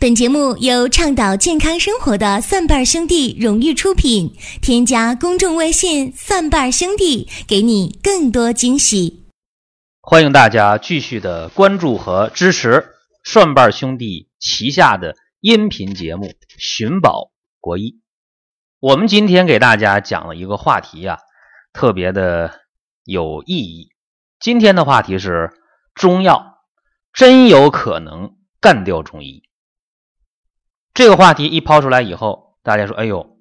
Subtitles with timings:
[0.00, 4.32] 本节目由倡导健康生活的蒜瓣兄弟荣誉出品。
[4.62, 9.24] 添加公众微信“蒜瓣兄弟”，给你更多惊喜。
[10.00, 16.26] 欢迎大家继续的关注和支持蒜瓣兄弟旗下的音频节目
[16.58, 17.90] 《寻宝国医》。
[18.78, 21.18] 我们今天给大家讲了一个话题呀，
[21.72, 22.60] 特别的
[23.02, 23.88] 有意义。
[24.38, 25.50] 今天的话题是
[25.92, 26.60] 中药
[27.12, 29.42] 真有可能干掉中医。
[30.98, 33.36] 这个话题一抛出来以后，大家说：“哎呦，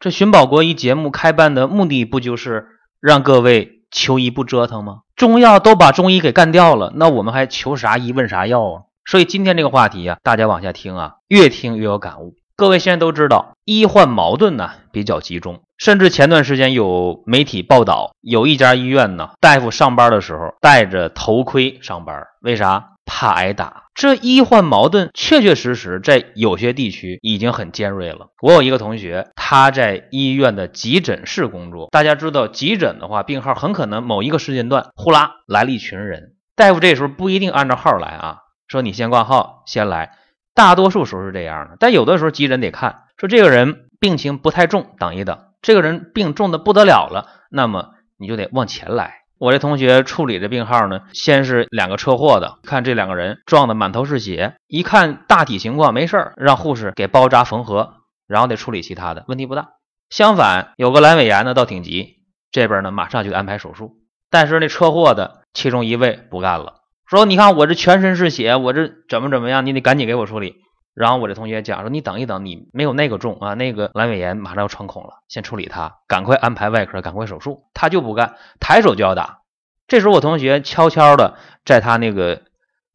[0.00, 2.66] 这寻宝国医节目开办的目的不就是
[3.00, 5.02] 让各位求医不折腾吗？
[5.14, 12.34] 中药都把中医给干掉了，那我们还求啥医问啥药啊？”所以今天这个话题呀，大家往下听啊，越听越有感悟。
[12.56, 22.94] 各位现在都知道，医患矛盾呢比较集中，甚至前段时间有媒体报道，有一家医院呢，大夫上班的时候戴着头盔上班，为啥？
[23.08, 23.84] 怕挨打。
[23.94, 28.28] 这医患矛盾确确实实在有些地区已经很尖锐了。
[28.40, 31.88] 我有一个同学，他在医院的急诊室工作。
[31.90, 40.16] 大家知道，急诊的话，病号很可能某一个时间段，呼啦来了一群人，大夫这时候不一定按照号来啊，说你先挂号，先来。
[40.54, 49.17] 大多数时候是这样的，但有的时候急诊得看，说这个人病情不太重，等一等；这个人病重的不得了了，那么你就得往前来。
[49.38, 57.94] 我这同学处理的病号呢，先是两个车祸的，看这两个人撞得满头是血，一看大体情况没事儿，让护士给包扎缝合，
[58.26, 59.68] 然后得处理其他的问题不大。
[60.10, 62.16] 相反，有个阑尾炎呢，倒挺急，
[62.50, 63.98] 这边呢马上就安排手术。
[64.30, 70.56] 但是那车祸的其中一位不干了，说你看我这全身是血，我这怎么怎么样，你得赶紧给我处理。
[70.98, 77.62] 然后我这同学讲说，你等一等，你没有那个重啊，那个阑尾炎马上要穿孔了，先处理他，赶快安排外科，赶快手术。
[77.72, 79.42] 他就不干，抬手就要打。
[79.86, 82.42] 这时候我同学悄悄的在他那个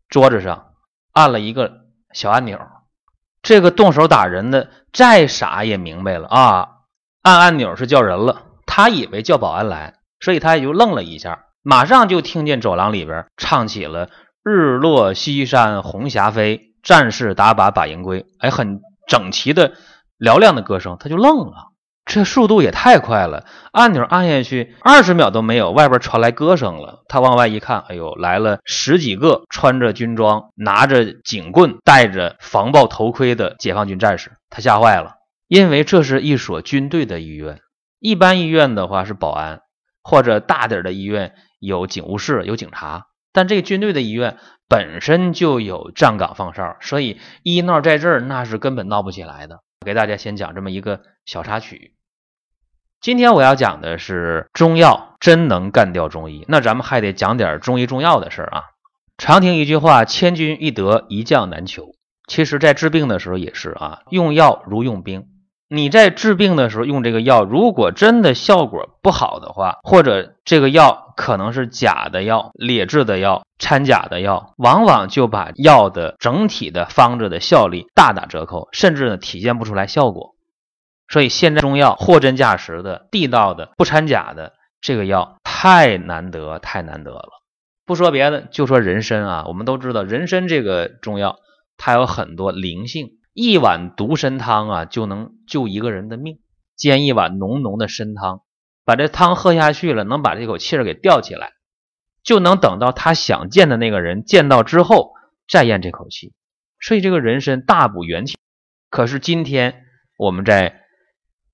[0.09, 0.73] 桌子上
[1.13, 1.71] 按了一个
[2.11, 2.59] 小按钮，
[3.41, 6.69] 这个动手打人的再傻也明白了啊，
[7.21, 8.43] 按按钮是叫人了。
[8.65, 14.09] 他以为叫保安来，所以他也就愣了一下，马上就听见走廊里边唱起了
[14.43, 16.71] “日落西山红霞飞”。
[16.83, 19.73] 战士打靶把营归，哎，很整齐的
[20.19, 21.71] 嘹亮的歌声，他就愣了，
[22.05, 27.03] 这速度也太快了，按钮按下去二十秒都没有，外边传来歌声了。
[27.07, 35.15] 他往外一看，哎呦，来了十几个穿着军装、拿着警棍、戴着防爆头盔的解放军战士，他吓坏了，
[35.47, 37.61] 因为这是一所军队的医院，
[37.99, 39.61] 一般医院的话是保安，
[40.03, 43.05] 或者大点的医院有警务室、有警察。
[43.33, 44.37] 但这个军队的医院
[44.69, 49.59] 本身就有站岗放哨，所以医闹在这儿那是根本闹不起来的。
[49.85, 51.95] 给大家先讲这么一个小插曲。
[53.01, 58.61] 今天我要讲的是中药真能干掉中医，那咱们还得讲点中医中药的事儿啊。
[59.17, 61.95] 常听一句话：“千军易得，一将难求。”
[62.29, 65.32] 其实，在治病的时候也是啊，用药如用兵。
[65.73, 80.35] 你在治病的时候用这个药，如果真的效果不好的话，或者这个药可能是假的药、劣质的药、掺假的药，往往就把药的整体的方子的效力大打折扣，甚至呢体现不出来效果。
[81.07, 87.41] 所以现在中药货真价实的、地道的、不掺假的这个药太难得、太难得了。
[87.83, 91.37] 不说别的，就说人参啊，我们都知道人参这个中药，
[91.77, 93.07] 它有很多灵性。
[93.33, 96.39] 一碗独参汤啊，就能救一个人的命。
[96.75, 98.41] 煎一碗浓浓的参汤，
[98.83, 101.53] 把这汤喝下去了，能把这口气儿给吊起来，
[102.23, 105.13] 就能等到他想见的那个人见到之后
[105.47, 106.33] 再咽这口气。
[106.81, 108.37] 所以这个人参大补元气。
[108.89, 109.85] 可是今天
[110.17, 110.81] 我们在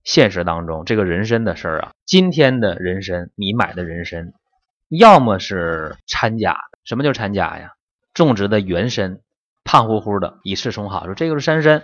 [0.06, 4.32] 现实当中，这个人参的事儿啊，今天的人参，你买的人参，
[4.88, 6.80] 要么是掺假的。
[6.86, 7.74] 什么叫掺假呀？
[8.14, 9.20] 种植的原参。
[9.72, 11.84] 胖乎乎的，以示充好，说这个是山参，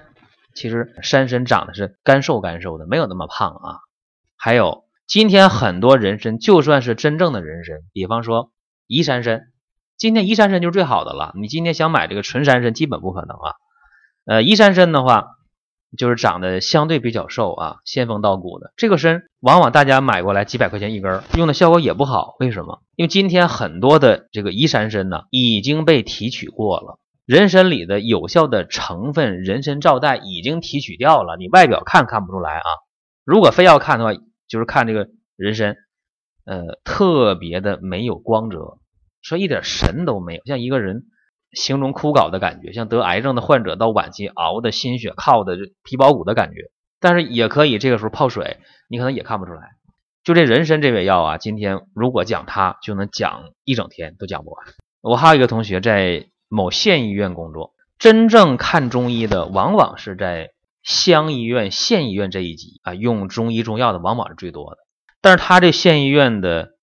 [0.56, 3.78] 其实山参长得是干瘦干瘦的，没有那么胖啊。
[4.36, 8.50] 还有今天很多人参，就算是真正的人参，比方说
[8.88, 9.44] 宜山参，
[9.98, 11.34] 今天宜山参就是最好的了。
[11.40, 13.54] 你今天想买这个纯山参，基本不可能啊。
[14.26, 15.28] 呃，宜山参的话，
[15.96, 18.74] 就是长得相对比较瘦啊，仙风道骨的。
[18.78, 22.34] 这个参往往大家买过来几百块钱一根，用的效果也不好。
[22.40, 22.82] 为什么？
[22.96, 26.98] 因为今天很多的这个宜山参呢，已经被提取过了。
[27.26, 32.64] 人参里的有效的成分人参皂苷已经提取掉了，你外表看看不出来啊。
[33.24, 34.14] 如果非要看的话，
[34.48, 35.76] 就是看这个人参，
[36.46, 38.78] 呃，特别的没有光泽，
[39.24, 41.06] 说一点神都没有，像一个人
[41.52, 46.70] 形容枯槁的感觉，像得癌症的患者到晚期熬的心血靠的皮包骨的感觉。
[47.00, 48.58] 但是也可以这个时候泡水，
[48.88, 49.62] 你可能也看不出来。
[50.24, 54.64] 就这人参这味药啊，今天如果讲它，就能讲一整天都讲不完。
[55.02, 56.28] 我还有一个同学在。
[56.48, 60.52] 某县医院工作，真正看中医的，往往是在
[60.84, 64.78] 乡医院、县医院这一级啊，用中医中药的往往是最多的。
[65.22, 66.74] 但是他这县医院的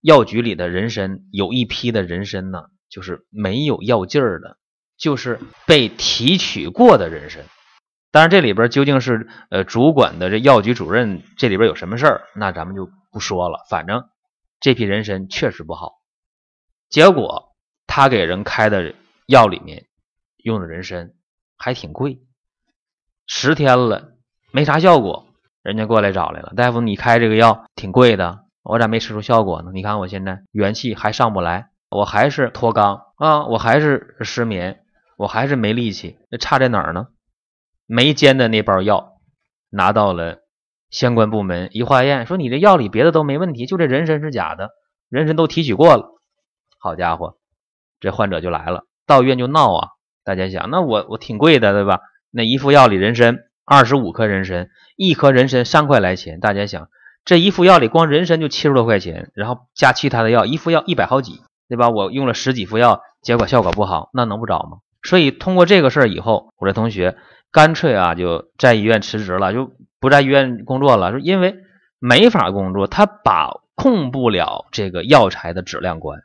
[0.00, 4.58] 药局里的人参，有一批的人参呢，就是没有药劲儿的，
[4.98, 7.44] 就是被提取过的人参。
[8.10, 13.64] 当然，这里边究竟是呃主管的这药局主任这里边有什么事儿，那咱们就不说了。
[13.68, 14.04] 反正
[14.58, 16.00] 这批人参确实不好，
[16.88, 17.55] 结果
[17.86, 18.94] 他给人开的
[19.26, 19.86] 药里面
[20.36, 21.12] 用的人参
[21.56, 22.20] 还挺贵，
[23.26, 24.12] 十天了
[24.52, 25.26] 没啥效果，
[25.62, 29.70] 人家过来找来了，大夫，你开这个药挺贵的，我咋没吃出效果呢？
[29.72, 34.84] 你看我现在元气还上不来，我还是脱肛啊，我还是失眠，
[35.16, 37.08] 我还是没力气，那差在哪儿呢？
[37.86, 39.20] 没煎的那包药
[39.70, 40.38] 拿到了
[40.90, 44.70] 相关部门一化验，说你这药里别的都没问题，就这人参是假的，
[45.08, 46.14] 人参都提取过了。
[46.78, 47.38] 好家伙，
[48.00, 49.88] 这患者就来了，到医院就闹啊！
[50.24, 52.00] 大家想，那我我挺贵的，对吧？
[52.30, 56.40] 那一副药里人参二十五颗人参，一颗人参三块来钱。
[56.40, 56.88] 大家想，
[57.24, 61.88] 这一副药里光人参就七十多块钱，然后加其他的药，一副药一百好几，对吧？
[61.90, 64.78] 我用了十几副药，结果效果不好，那能不找吗？
[65.02, 67.16] 所以通过这个事儿以后，我的同学。
[67.52, 71.12] 干脆啊，就在医院辞职了，就不在医院工作了。
[71.12, 71.54] 说因为
[71.98, 76.20] 没法工作，他把控不了这个药材的质量关，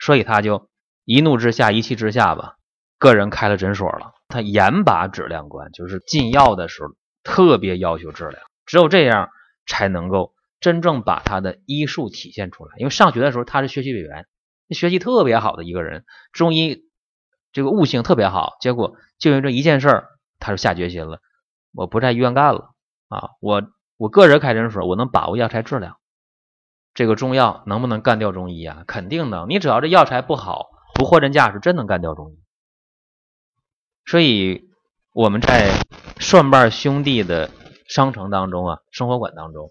[0.00, 0.68] 所以他就
[1.04, 2.56] 一怒之下、一气之下吧，
[2.98, 4.12] 个人开了诊所了。
[4.28, 6.90] 他严把质量关，就是进药的时候
[7.22, 9.30] 特别要求质量，只有这样
[9.66, 12.72] 才能够真正把他的医术体现出来。
[12.78, 14.26] 因为上学的时候他是学习委员，
[14.70, 16.84] 学习特别好的一个人，中医
[17.52, 20.04] 这个悟性特别好，结果就因为这一件事。
[20.44, 21.20] 他就下决心了，
[21.72, 22.72] 我不在医院干了
[23.06, 23.30] 啊！
[23.38, 23.62] 我
[23.96, 25.98] 我个人开诊所，我能把握药材质量。
[26.94, 28.82] 这个中药能不能干掉中医啊？
[28.88, 29.48] 肯定能。
[29.48, 32.38] 你只要这药材不好，不货真价实，真能干掉中医。
[34.04, 34.68] 所以
[35.14, 35.80] 我们在
[36.18, 37.50] 蒜瓣兄弟的
[37.88, 39.70] 商城当中啊，生活馆当中，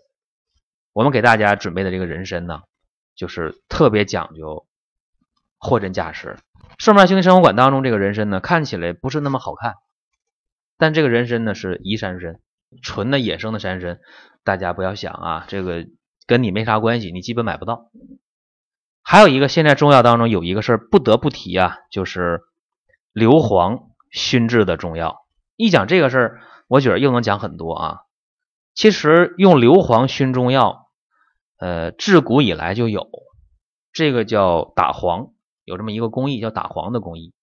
[0.94, 2.62] 我们给大家准备的这个人参呢，
[3.16, 4.68] 就是特别讲究
[5.58, 6.38] 货真价实。
[6.80, 9.76] 蒜瓣兄弟生活馆当中这个人参呢，看起来不是那么好看。
[10.78, 12.40] 但这个人参呢是移山参，
[12.82, 14.00] 纯的野生的山参，
[14.44, 15.86] 大家不要想啊，这个
[16.26, 17.92] 跟你没啥关系，你基本买不到。
[19.04, 22.42] 还有一个，现在中药当中有一个事儿不得不提啊，就是
[23.12, 25.26] 硫磺熏制的中药。
[25.58, 27.98] 一讲这个事儿，我觉得又能讲很多啊。
[28.74, 30.88] 其实用硫磺熏中药，
[31.58, 33.10] 呃，自古以来就有，
[33.92, 35.28] 这个叫打黄，
[35.66, 37.34] 有这么一个工艺叫打黄的工艺。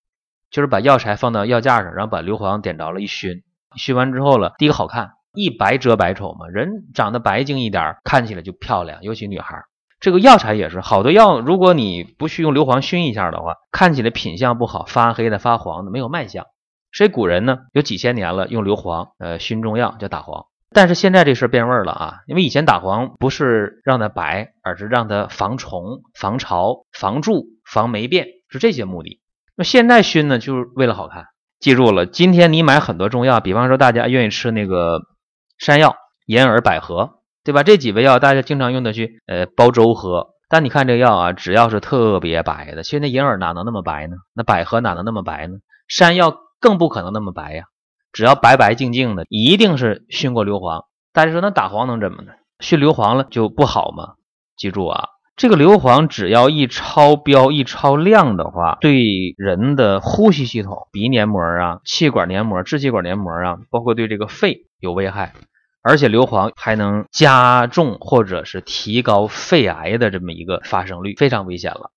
[0.51, 3.43] 就是把药材放到药架上，然后把硫磺点着了，一熏，
[3.77, 9.63] 熏完之后了，第一个好看，一白遮百丑嘛，人长得白净一点，看起来就漂亮，尤其女孩。
[10.01, 16.47] 这个药材也是，好多药，如果你不去用硫磺熏一下的话，看起来品相不好，发黑的、发黄的，没有卖相。
[16.93, 20.47] 所以古人呢，有几千年了，用硫磺呃熏中药叫打黄。
[20.71, 29.21] 但是现在这事变味儿了啊，因为以前打黄不是让它白，而是让它防虫、防潮、防蛀、防霉变，是这些目的。
[29.57, 31.27] 那现在熏呢，就是为了好看。
[31.59, 35.01] 记住了，今天你买很多中药，比方说大家愿意吃那个
[35.59, 35.97] 山药、
[36.27, 37.18] 银耳、百合，
[37.49, 37.63] 对吧？
[37.63, 40.35] 这几味药大家经常用的去呃煲粥喝。
[40.51, 44.17] 但你看这个药啊，只要是特别白的，其实那银耳哪能那么白呢？
[44.35, 45.55] 那百合哪能那么白呢？
[45.89, 47.65] 山药更不可能那么白呀。
[48.13, 50.83] 只要白白净净的，一定是熏过硫磺。
[51.15, 52.33] 大家说那打黄能怎么呢？
[52.61, 54.17] 熏硫磺了就不好吗？
[54.59, 55.09] 记住啊。
[55.35, 65.33] 这个硫磺只要一超标、一超量的话，对人的呼吸系统、鼻黏膜啊、气管黏膜、支气管黏膜啊，包括对这个肺有危害。
[65.83, 71.91] 而且硫磺还能加重或者是提高肺癌的这么一个发生率，非常危险了。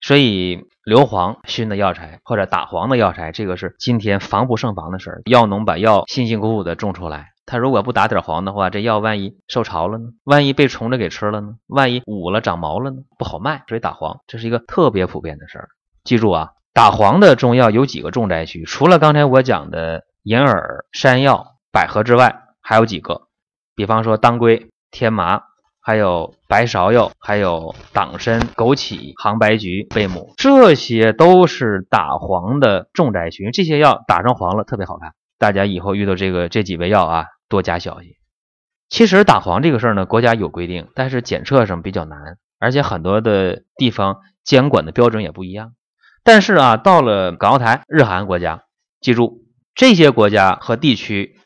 [0.00, 5.22] 所以硫磺熏的药材或者打黄的药材，这个是今天防不胜防的事儿。
[5.24, 7.30] 药农把药辛辛苦苦的种出来。
[7.46, 10.04] 他如果不打点黄的话，这药万一受潮了呢？
[10.24, 11.56] 万一被虫子给吃了呢？
[11.66, 12.98] 万一捂了长毛了呢？
[13.18, 15.68] 不好卖，所以打黄这是一个特别普遍的事儿。
[16.04, 23.28] 记住啊，打黄的中药有几个重灾区，除了刚才我讲的银耳、山药、百合之外，还有几个，
[23.76, 25.42] 比方说当归、天麻，
[25.80, 33.52] 还有白芍药，还有党参、枸杞、杭白菊、贝母，这些都是打黄的重灾区。
[33.52, 35.12] 这些药打成黄了，特别好看。
[35.38, 37.26] 大家以后遇到这个这几味药啊。
[37.46, 38.14] 多加小心。
[38.88, 45.74] 其实打黄这个事儿呢，国家有规定，但是检测上比较难，而且很多的地方监管的标准也不一样。
[46.24, 48.64] 但是啊，到了港澳台、日韩国家，
[49.00, 49.44] 记住
[49.74, 51.38] 这些国家和地区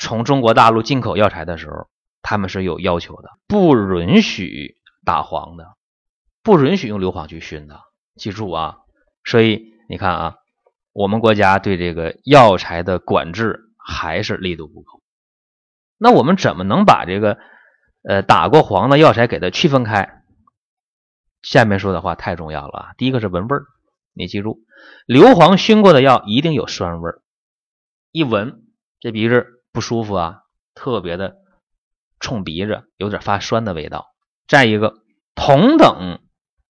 [0.00, 1.88] 从中国大陆进口药材的时候，
[2.22, 5.76] 他们是有要求的，不允许打黄的，
[6.42, 7.80] 不允许用硫磺去熏的。
[8.16, 8.78] 记住啊，
[9.24, 10.36] 所以你看啊，
[10.92, 15.02] 我们国家对这个药材的管制还是力度不够。
[15.98, 17.38] 那我们怎么能把这个
[18.08, 20.24] 呃打过黄的药材给它区分开？
[21.42, 22.88] 下面说的话太重要了啊！
[22.96, 23.64] 第一个是闻味儿，
[24.14, 24.60] 你记住，
[25.06, 27.22] 硫磺熏过的药一定有酸味儿，
[28.12, 28.62] 一闻
[28.98, 30.42] 这鼻子不舒服啊，
[30.74, 31.36] 特别的
[32.18, 34.08] 冲鼻子，有点发酸的味道。
[34.48, 35.02] 再一个，
[35.34, 36.20] 同等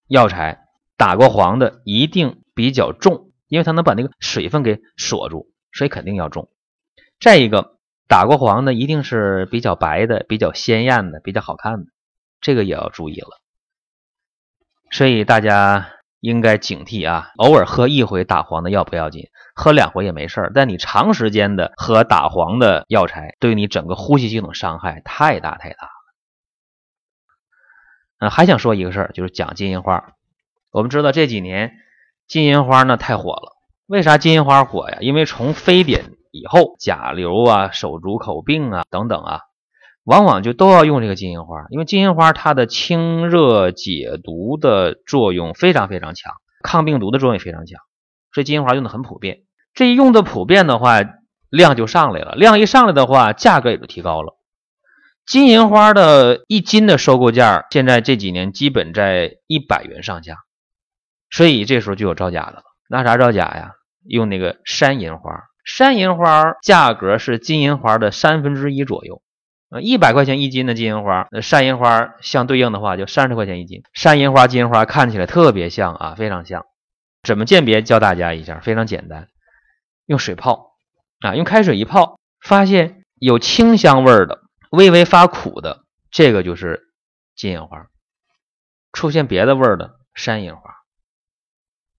[0.07, 0.65] 药材
[0.97, 6.49] 打过黄的一定比较重，因为它能把那个水分给锁住，所以肯定要重。
[7.19, 11.85] 再一个，打过黄的一定是比较白的、比较鲜艳的、比较好看的，
[12.39, 13.41] 这个也要注意了。
[14.91, 15.89] 所以大家
[16.19, 17.31] 应该警惕啊！
[17.37, 19.29] 偶尔喝一回打黄的药不要紧，
[19.61, 20.51] 喝两回也没事儿。
[20.55, 25.91] 但你长时间的喝打黄的药材，对你整个呼吸系统伤害太大太大了。
[28.19, 30.13] 嗯，还想说一个事儿，就是讲金银花。
[30.71, 31.73] 我们知道这几年
[32.27, 33.53] 金银花呢太火了，
[33.85, 34.97] 为啥金银花火呀？
[35.01, 39.41] 因为从非典以后，甲流啊、手足口病啊等等啊。
[40.03, 47.79] 往往就都要用这个金银花，因为金银花它的清热解毒的作用非常非常强，抗病毒的作用也非常强，
[48.33, 49.43] 所以金银花用的很普遍。
[49.73, 51.01] 这一用的普遍的话，
[51.49, 54.37] 量就上来了，量一上来的话，价格也就提高了。
[55.25, 60.37] 金银花的一斤的收购价，现在这几年基本在一百元上下，
[61.29, 62.63] 所以这时候就有造假的了。
[62.89, 63.71] 拿啥造假呀？
[64.05, 69.21] 用那个山银花，山银花价格是金银花的三分之一左右。
[69.69, 73.83] 呃，一百块钱一斤的金银花，那山银花相对应的话就三十块钱一斤。
[73.93, 76.65] 山银花、金银花看起来特别像啊，非常像。
[77.23, 77.81] 怎么鉴别？
[77.83, 79.27] 教大家一下，非常简单，
[80.11, 80.73] 用水泡
[81.21, 86.91] 啊，用开水一泡，发现有清香味儿的、微微发苦的，这个就是
[87.33, 87.87] 金银花。
[88.91, 90.75] 出现别的味儿的，山银花。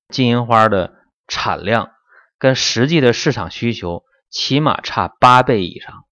[0.09, 0.93] 金银花的
[1.27, 1.93] 产量
[2.39, 6.05] 跟实际的市场需求起码差八倍以上。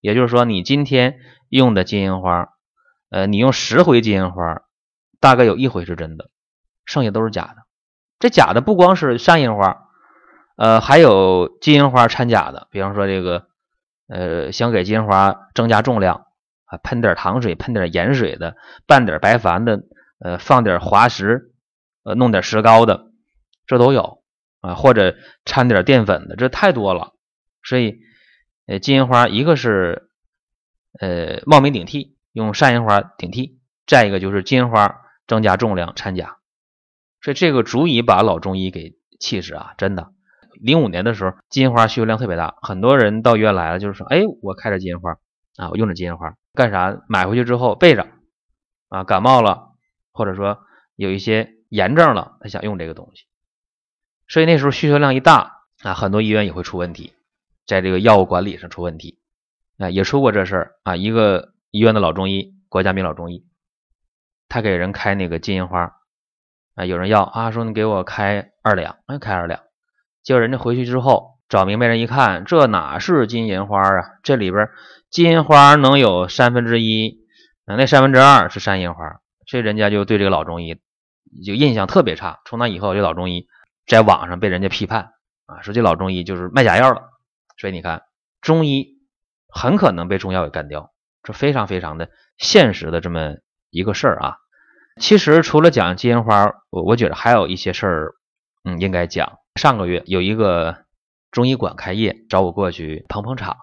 [0.00, 1.18] 也就是说，你今天
[1.50, 2.48] 用的金银花，
[3.10, 4.62] 呃，你用十回金银花，
[5.20, 6.30] 大概有一回是真的，
[6.86, 7.56] 剩下都是假的。
[8.18, 9.85] 这假的不光是山银花，
[10.56, 12.68] 呃，还有金银花掺假的。
[12.70, 13.46] 比方说这个，
[14.08, 16.26] 呃，想给金银花增加重量
[16.64, 19.82] 啊，喷点糖水、喷点盐水的，拌点白矾的，
[20.18, 21.52] 呃，放点滑石，
[22.02, 23.12] 呃，弄点石膏的，
[23.66, 24.22] 这都有
[24.60, 27.12] 啊，或者掺点淀粉的，这太多了，
[27.62, 28.00] 所以。
[28.68, 30.10] 呃，金银花一个是
[30.98, 36.38] 呃冒名顶替，用山银花顶替；再一个就是金银花增加重量掺假，
[37.20, 39.74] 所以这个足以把老中医给气死啊！
[39.78, 40.10] 真的，
[40.62, 45.12] 零五年的时候金银花需求量特别大，很多人到医院来了，就是说，哎，我开着金银花
[45.56, 47.02] 啊，我用着金银花干啥？
[47.08, 48.06] 买回去之后备着
[48.88, 49.70] 啊，感冒了
[50.12, 50.58] 或者说
[50.94, 53.24] 有一些炎症了，他想用这个东西，
[54.28, 57.12] 所以那时候需求量一大啊，很多医院也会出问题。
[57.66, 59.18] 在这个药物管理上出问题，
[59.76, 60.94] 啊，也出过这事儿啊。
[60.94, 63.44] 一个医院的老中医，国家名老中医，
[64.48, 65.96] 他给人开那个金银花，
[66.76, 69.65] 啊，有人要啊，说你给我开二两，哎，开二两。
[70.26, 74.18] 结果人家回去之后找明白人一看，这哪是金银花啊？
[74.24, 74.68] 这里边
[75.08, 77.20] 金银花能有三分之一，
[77.64, 80.80] 那三分之二是山银花，所以人家就对这个老中医
[81.44, 82.40] 就印象特别差。
[82.44, 83.46] 从那以后，这老中医
[83.86, 85.12] 在网上被人家批判
[85.46, 87.02] 啊，说这老中医就是卖假药了。
[87.56, 88.02] 所以你看，
[88.40, 88.98] 中医
[89.48, 90.90] 很可能被中药给干掉，
[91.22, 93.36] 这非常非常的现实的这么
[93.70, 94.36] 一个事儿啊。
[95.00, 98.14] 其实除了讲金银花，我我觉得还有一些事儿，
[98.64, 99.38] 嗯，应该讲。
[99.56, 100.84] 上个月有一个
[101.30, 103.56] 中医馆开业，找我过去捧捧场。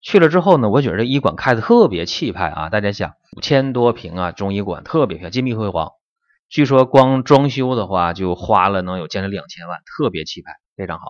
[0.00, 2.68] 去了之后呢，我觉得这医馆开的特别气派啊。
[2.70, 5.90] 大家想，五千多平啊，中医馆特别漂亮，金碧辉煌。
[6.48, 11.04] 据说光装修的话就花了能有将近两千万，特别气派，非常好。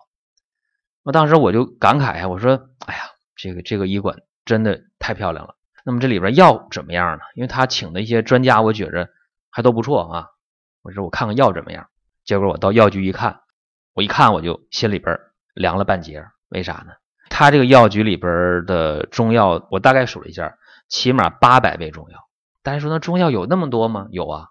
[1.04, 3.00] 那当时我就感慨呀，我说：“哎呀，
[3.36, 5.54] 这个这个医馆真的太漂亮了。
[5.84, 7.22] 那么这里边药怎么样呢？
[7.36, 9.08] 因为他请的一些专家，我觉着
[9.50, 10.26] 还都不错啊。
[10.82, 11.86] 我说我看看药怎么样。
[12.24, 13.40] 结果我到药局一看，
[13.94, 15.18] 我一看我就心里边
[15.54, 16.24] 凉了半截。
[16.48, 16.92] 为啥呢？
[17.28, 20.56] 他这个药局里边的中药，我大概数了一下，
[20.88, 22.18] 起码八百味中药。
[22.62, 24.08] 大家说那中药有那么多吗？
[24.10, 24.48] 有啊，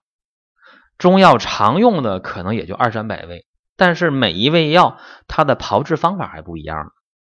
[0.97, 4.97] 中药常用的可能也就二三百味。”但是每一味药
[5.29, 6.91] 它的炮制方法还不一样，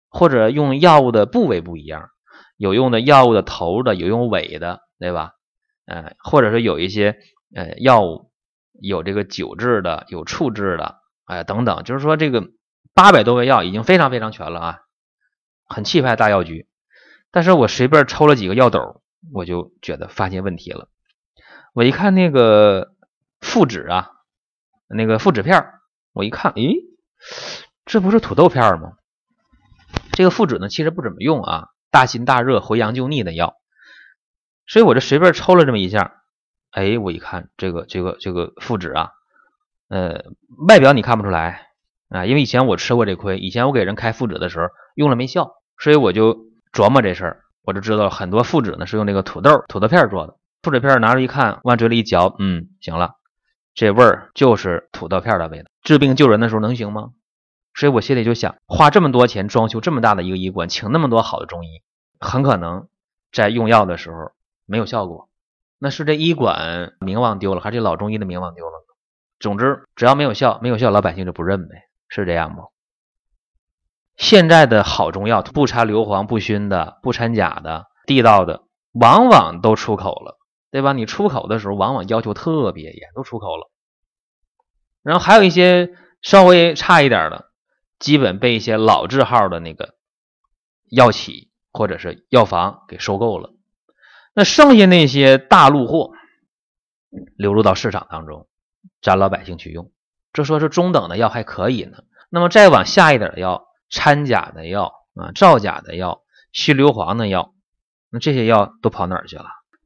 [0.10, 2.12] 或者用药物的部位不一样，
[2.56, 5.34] 有用的药物的头的，有用尾的，对吧？
[5.86, 7.18] 呃，或者说有一些
[7.54, 8.32] 呃药物
[8.80, 12.50] 有这个酒制的，有醋制的，哎等等，就是说这个
[12.96, 14.80] 八百多味药已经非常非常全了啊，
[15.68, 16.68] 很气派大药局。
[17.32, 20.90] 但是我随便抽了几个药斗，我就觉得发现问题了。
[21.74, 22.96] 我一看那个
[23.40, 24.10] 附纸啊，
[24.88, 25.68] 那个附纸片。
[26.12, 26.74] 我一看，诶，
[27.86, 28.94] 这不是土豆片吗？
[30.14, 33.56] 这个附子呢，其实不怎么用啊，大辛大热、回阳救逆的药。
[34.66, 36.24] 所以我就随便抽了这么一下，
[36.72, 39.12] 哎，我一看这个这个这个附子啊，
[39.90, 40.24] 呃，
[40.68, 41.68] 外表你看不出来
[42.10, 50.38] 啊，因为以前我吃过这亏，以前我给人开附子的时候用了没效，所以我就琢磨这事儿，我就知道很多附子呢是用那个土豆土豆片做的。
[50.62, 53.16] 附子片拿着一看，往嘴里一嚼，嗯，行了，
[53.74, 55.70] 这味儿就是土豆片的味道。
[55.82, 57.12] 治病救人的时候能行吗？
[57.74, 61.82] 所以我心里就想，花这么多钱装修这么大的一个医馆，请那么多好的中医，
[62.20, 62.88] 很可能
[63.32, 64.34] 在用药的时候
[64.66, 65.30] 没有效果。
[65.78, 68.84] 那是这医馆名望丢了，还是这老中医的名望丢了？
[69.40, 72.72] 总之，只要没有效，没有效，老百姓就不认呗，是这样不？
[74.18, 80.38] 现在的好中药，不掺硫磺、不熏的，不掺假的，地道的，往往都出口了。
[80.72, 80.94] 对吧？
[80.94, 83.72] 你出口的时候，往往要求特别严，都出口了。
[85.02, 87.50] 然后还有一些稍微差一点的，
[87.98, 89.96] 基本被一些老字号的那个
[90.92, 93.52] 药企或者是药房给收购了。
[94.36, 96.12] 那剩下那些大陆货
[97.36, 98.48] 流入到市场当中，
[99.02, 99.92] 咱老百姓去用，
[100.34, 102.00] 这说是中等的药还可以呢。
[102.30, 107.54] 那么再往下一点的药，掺假的药啊，造假的药，熏硫磺的药，
[108.12, 109.46] 那这些药都跑哪儿去了？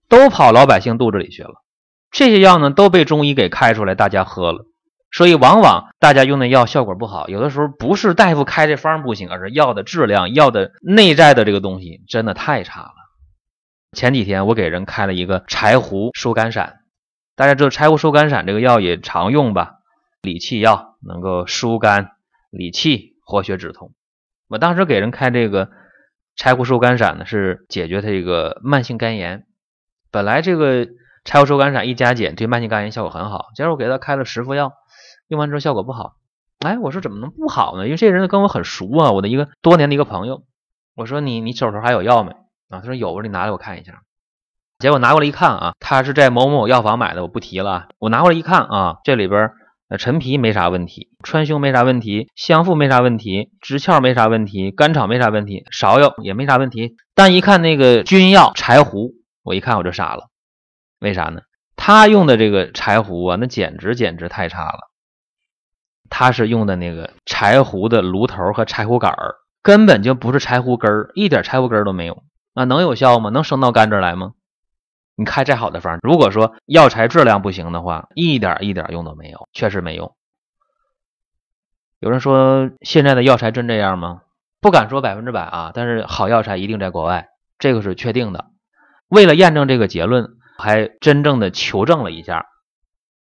[0.10, 1.64] 都跑老百姓肚子里去了，
[2.12, 4.66] 这些药呢都被中医给开出来，大家喝了，
[5.12, 7.30] 所以往往大家用的药效果不好。
[7.30, 12.94] 有的时候不是大夫开这方不行，而是药的质量、药的内在的这个东西真的太差了。
[13.96, 16.82] 前几天我给人开了一个柴胡疏肝散，
[17.36, 19.80] 大家知道柴胡疏肝散这个药也常用吧？
[20.22, 22.12] 理气药能够疏肝
[22.50, 23.94] 理气、活血止痛。
[24.48, 25.70] 我当时给人开这个
[26.36, 29.46] 柴胡疏肝散呢，是解决他这个慢性肝炎。
[30.12, 30.88] 本来这个
[31.26, 34.74] 柴胡疏肝散一加减对慢性肝炎效果很好，结果我给他开了十副药，
[35.28, 36.16] 用完之后效果不好。
[36.60, 37.86] 哎，我说怎么能不好呢？
[37.86, 40.44] 因为这人跟我很熟啊，我的一个多年的一个朋友。
[40.96, 42.32] 我说你你手头还有药没？
[42.70, 44.04] 啊，他说有，我说你拿来我看一下。
[44.84, 47.88] 结果拿过来一看啊，他是在某某药房买的，我不提了。
[48.00, 49.52] 我拿过来一看啊，这里边
[49.88, 56.98] 呃陈皮没啥问题，川芎没啥问题，香附没啥问题，支窍没啥问题，甘草没啥问题，芍药也没啥问题。
[57.16, 59.12] 但一看那个君药柴胡。
[59.42, 60.28] 我一看我就傻了，
[61.00, 61.44] 为啥呢？
[61.78, 64.92] 他用的这个柴胡啊，那简直简直太差了。
[66.10, 72.24] 他是用的那个柴胡的芦头和柴胡杆儿，根本就不是柴胡根儿，一点柴胡根儿都没有。
[72.54, 73.30] 那能有效吗？
[73.30, 74.32] 能升到肝这儿来吗？
[75.16, 80.16] 你开再好的方，如果说药材质量不行的话，一点一点用都没有，确实没用。
[82.00, 84.22] 有人说现在的药材真这样吗？
[84.60, 87.28] 不敢说百分之百啊，但是好药材一定在国外，
[87.60, 88.46] 这个是确定的。
[89.08, 92.46] 为了验证这个结论，还真正的求证了一下。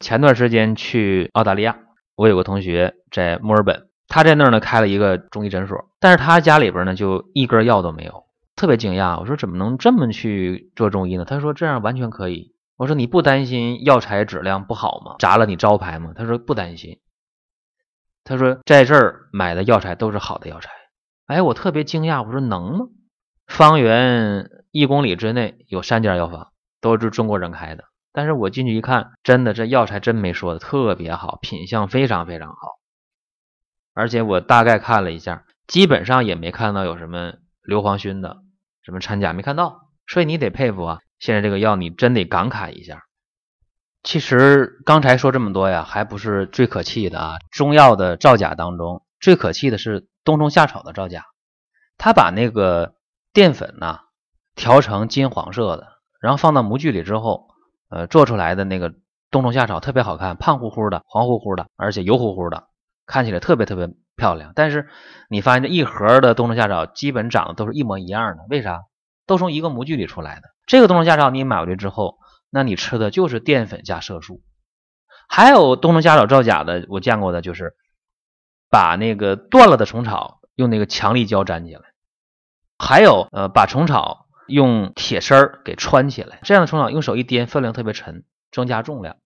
[0.01, 1.79] 前段时间去澳大利亚，
[2.17, 8.25] 我有个同学在墨尔本，他在那儿呢开了一个中医诊所，但是他家里边呢就一根药都没有，
[8.63, 9.19] 特别惊讶。
[9.19, 11.25] 我说怎么能这么去做中医呢？
[11.25, 12.55] 他说这样完全可以。
[12.77, 15.17] 我说你不担心药材质量不好吗？
[15.19, 16.13] 砸了你招牌吗？
[16.15, 17.01] 他说不担心。
[18.23, 20.71] 他说在这儿买的药材都是好的药材。
[21.27, 22.87] 哎，我特别惊讶，我说能吗？
[23.49, 24.49] 方圆。
[24.71, 27.87] 一公里之内有三家药房，都是中国人开的。
[28.13, 32.57] 但是我进去一看，真的这药材真没说的，特别好，品相非常非常好。
[33.93, 38.39] 而且我大概看了一下，基本上也没看到有什么硫磺熏的，
[38.83, 39.89] 什么掺假没看到。
[40.07, 43.03] 所以你得佩服啊，现在这个药你真得感慨一下。
[44.03, 47.37] 其实刚才说这么多呀，还不是最可气的啊。
[47.51, 51.25] 中药的造假当中，最可气的是冬虫夏草的造假，
[51.99, 52.95] 他把那个
[53.33, 54.01] 淀粉呐。
[54.55, 55.87] 调成金黄色的，
[56.21, 57.49] 然后放到模具里之后，
[57.89, 58.93] 呃，做出来的那个
[59.31, 62.69] 冬虫夏草特别好看，胖乎乎的，黄乎乎的，而且油乎乎的，
[63.13, 64.53] 看起来特别特别漂亮。
[64.55, 64.89] 但是
[65.29, 68.81] 你发现这一盒的冬虫夏草基本长得都是一模一样的，为啥？
[69.27, 70.49] 都从一个模具里出来的。
[70.67, 72.17] 这个冬虫夏草你买回来之后，
[72.51, 74.41] 那你吃的就是淀粉加色素。
[75.29, 77.75] 还有冬虫夏草造假的，我见过的就是
[78.71, 81.83] 把那个断了的虫草用那个强力胶粘起来，
[82.79, 84.21] 还有呃把虫草。
[84.49, 89.17] 用铁丝儿给穿起来，这样的虫草用手一掂，分量特别沉，增加重量。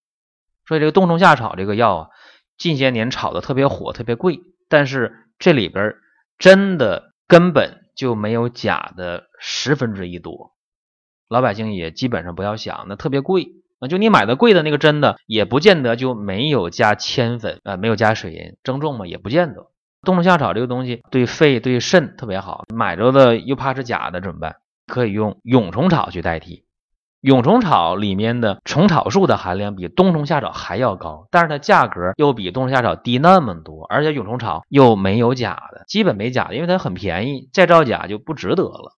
[0.69, 2.09] 所以这个冬虫夏草这个药啊，
[2.59, 4.41] 近些年炒的特别火，特别贵。
[4.69, 5.95] 但是这里边
[6.39, 10.53] 真的根本就没有假的十分之一多，
[11.29, 13.49] 老百姓也基本上不要想，那特别贵
[13.81, 13.89] 啊。
[13.89, 19.71] 就你买的贵的那个真的，也不见得就没有加铅粉啊，没有加水银增重嘛，也不见得。
[20.03, 24.57] 冬虫夏草这个东西对肺对肾特别好，买着的又怕是假的怎么办？
[24.87, 26.66] 可以用蛹虫草去代替，
[27.27, 38.93] 蛹虫草里面的虫草素的含量比冬虫夏草还要高，但是它价格又比冬虫夏草低那么多，而且蛹虫草又没有假的，基本没假的，因为它很便宜，再造假就不值得了。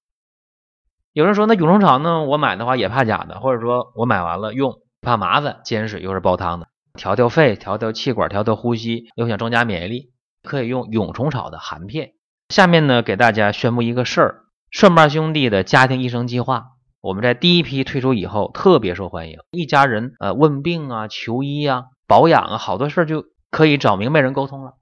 [1.14, 6.66] 有人说那蛹虫草呢，我买的话也怕假的，或者说我买完了用怕麻烦，煎水又是煲汤的，
[6.98, 10.10] 调调肺、调调气管、调调呼吸，又想增加免疫力，
[10.42, 12.10] 可以用蛹虫草的含片。
[12.50, 16.72] 下面呢，给大家宣布一个事儿：顺瓣兄弟的家庭医生计划。
[17.00, 24.74] 我们在第一批推出以后特别受欢迎，一家人呃问病啊、求医啊、保养啊，好多事儿就可以找明白人沟通了。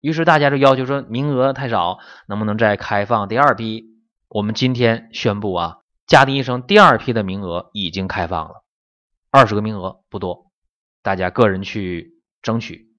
[0.00, 3.84] 于是大家就要求说，名额太少，能不能再开放第二批？
[4.28, 8.64] 我们今天宣布啊，家庭医生第二批的名额已经开放了，
[9.30, 10.50] 二十个名额不多，
[11.00, 12.90] 大家个人去争取。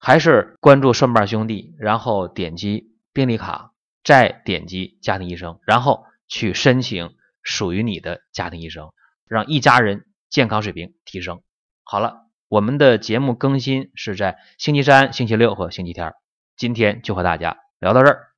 [0.00, 3.70] 还是关注顺瓣兄弟，然后点击病历卡，
[4.02, 6.04] 再点击家庭医生，然后。
[6.32, 7.10] 去申请
[7.42, 8.88] 属于你的家庭医生，
[9.28, 11.42] 让一家人健康水平提升。
[11.84, 16.10] 好了，我们的节目更新是在星期三、星期六和星期天。
[16.56, 18.28] 今天就和大家聊到这儿，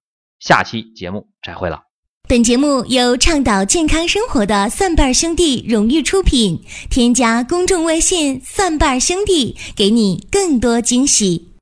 [0.40, 1.82] 下期节目再会了。
[2.28, 11.53] 本节目由倡导健康生活的蒜瓣兄弟荣誉出品，添加公众微信“蒜瓣兄弟”，给你更多惊喜。